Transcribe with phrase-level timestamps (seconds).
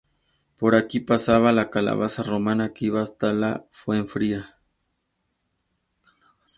[0.57, 4.55] Por aquí pasaba la calzada romana que iba hasta la Fuenfría.